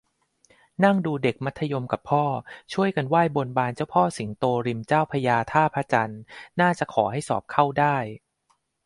[0.83, 2.23] นั่งดูเด็กมัธยมกับพ่อ
[2.73, 6.21] ช่วยกันไหว้บนบานเจ้าพ่อสิงโตริมเจ้าพระยาท่าพระจันทร์
[6.59, 7.97] น่าจะขอให้สอบเข้าได้